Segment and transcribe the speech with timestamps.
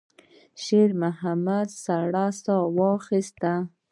[0.63, 3.53] شېرمحمد سړه ساه واخيسته.